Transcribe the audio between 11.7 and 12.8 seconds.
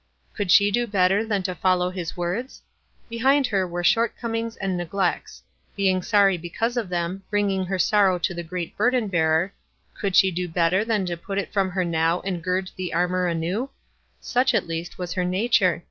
now and gird on